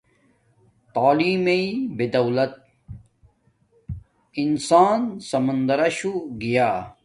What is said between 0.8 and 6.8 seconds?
تعیلم میے بدولت انسان سمندراشو گیا